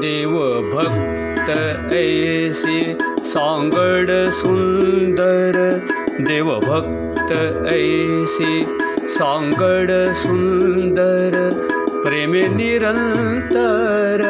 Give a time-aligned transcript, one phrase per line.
[0.00, 0.38] देव
[0.72, 1.50] भक्त
[1.92, 5.78] ऐसे सांगड सुंदर।
[6.20, 7.32] देव भक्त
[7.66, 8.64] ऐसे
[9.08, 11.60] सांगड सुंदर।
[12.04, 14.22] प्रेमे निरंतर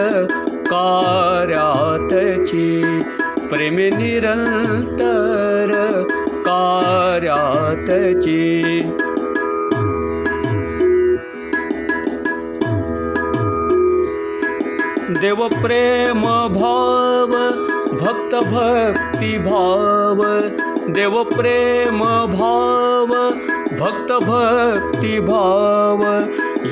[0.66, 3.02] कार्यातची
[3.50, 6.02] प्रेमे निरंतर
[6.46, 8.82] कार्यातची
[15.22, 17.28] देव प्रेम भाव,
[17.96, 20.24] भक्त भक्ति भाव।
[20.92, 23.34] देव प्रेम भाव,
[23.80, 26.28] भक्त भक्ति भाव।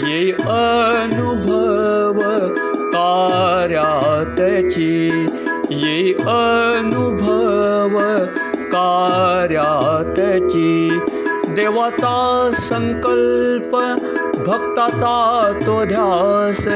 [0.08, 5.28] ये अनुभव कार्यातची
[5.70, 8.24] ये अनुभव
[8.64, 11.00] कार्यातची
[11.60, 13.76] देवाचा संकल्प
[14.46, 16.66] भक्ताचा तो ध्यास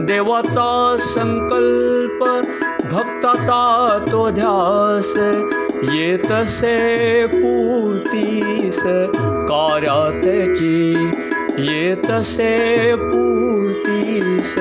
[0.00, 2.24] देवाचा संकल्प
[2.94, 5.12] भक्ताचा तो ध्यास
[5.94, 8.80] येतसे पूर्तीस
[9.48, 11.10] कार्यातची.
[11.58, 14.54] येतसे पूर्तीस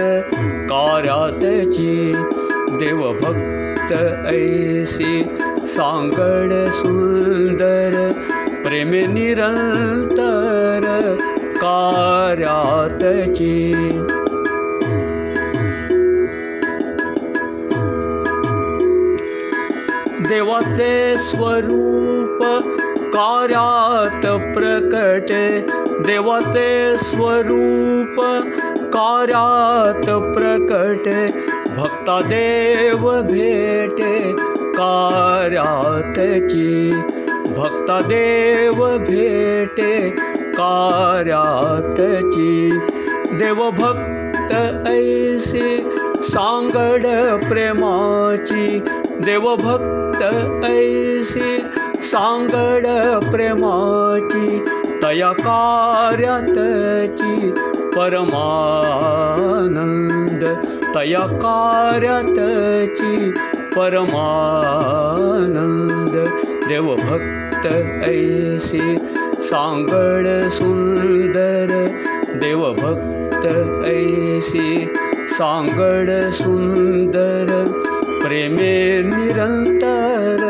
[0.69, 2.15] कार्यातची.
[2.77, 3.93] देवभक्त
[4.27, 5.23] ऐसी
[5.67, 8.11] सांगड सुंदर
[8.63, 9.05] प्रेमे
[11.55, 13.53] कार्यातची
[20.29, 22.43] देवाचे स्वरूप
[23.13, 25.45] कार्यात प्रकटे
[26.07, 28.21] देवाचे स्वरूप
[28.93, 31.27] कार्यात प्रकटे
[31.77, 34.33] भक्ता देव भेटे
[34.77, 36.91] कार्यातची
[37.57, 40.09] भक्ता देव भेटे
[40.57, 42.71] कार्यातची
[43.33, 45.87] देवभक्त ऐसी
[46.21, 47.05] सांगड
[47.49, 48.79] प्रेमाची।
[49.25, 50.23] देवभक्त
[50.65, 51.57] ऐसी
[52.01, 52.85] सांगड
[53.31, 54.63] प्रेमाची।
[55.03, 57.51] तया कार्यातची
[57.95, 59.23] परमानंद
[60.95, 63.13] तया कार्यातची
[63.75, 64.95] परमानंद
[66.69, 67.65] देवभक्त
[68.07, 68.87] ऐसी
[69.49, 71.71] सांगड सुंदर
[72.41, 73.45] देवभक्त
[73.85, 74.69] ऐसी
[75.37, 77.49] सांगड सुंदर
[78.23, 78.75] प्रेमे
[79.05, 80.43] निरंतर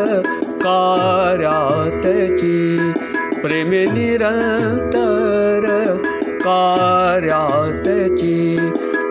[0.65, 2.57] कार्यातची
[3.41, 5.65] प्रेमे निरंतर
[6.47, 8.57] कार्यातची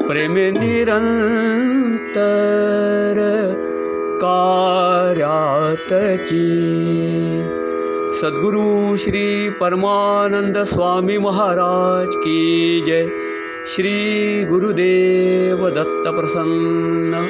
[0.08, 3.14] प्रेमे निरंतर
[4.22, 6.44] कार्यातची
[8.12, 13.06] सद्गुरु श्री परमानंद स्वामी महाराज की जय।
[13.66, 17.26] श्री गुरुदेव दत्त प्रसन्न